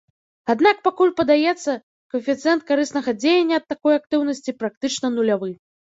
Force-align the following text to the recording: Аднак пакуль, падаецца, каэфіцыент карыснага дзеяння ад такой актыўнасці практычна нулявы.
Аднак 0.51 0.79
пакуль, 0.87 1.11
падаецца, 1.19 1.75
каэфіцыент 2.13 2.61
карыснага 2.71 3.15
дзеяння 3.21 3.55
ад 3.61 3.65
такой 3.75 3.93
актыўнасці 4.03 4.55
практычна 4.63 5.07
нулявы. 5.21 5.49